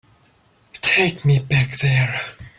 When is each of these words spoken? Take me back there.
Take 0.73 1.23
me 1.25 1.37
back 1.37 1.77
there. 1.77 2.19